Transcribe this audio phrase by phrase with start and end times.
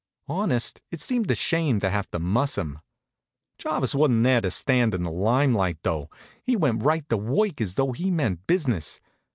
[0.27, 2.79] Honest, it seemed a shame to have to muss him.
[3.59, 6.09] Jarvis wa'n't there to stand in the lime light, though.
[6.43, 8.99] He went right to work as though he meant business.